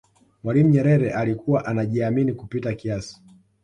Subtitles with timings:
[0.43, 3.21] mwalimu nyerere alikuwa anajiamini kupita kiasi